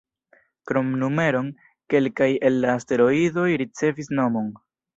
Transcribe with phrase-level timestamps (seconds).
[0.69, 1.51] Krom numeron,
[1.95, 4.53] kelkaj el la asteroidoj ricevis nomon.